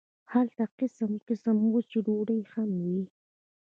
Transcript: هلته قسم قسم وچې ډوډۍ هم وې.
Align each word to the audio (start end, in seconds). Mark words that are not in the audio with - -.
هلته 0.31 0.63
قسم 0.79 1.11
قسم 1.27 1.55
وچې 1.73 1.99
ډوډۍ 2.05 2.41
هم 2.51 2.69
وې. 2.85 3.01